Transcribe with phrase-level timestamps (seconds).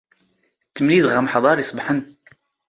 [0.69, 1.97] ⵜⵜⵎⵏⵉⴷⵖ ⴰⵎⵃⴹⴰⵕ ⵉⵚⴱⵃⵏ.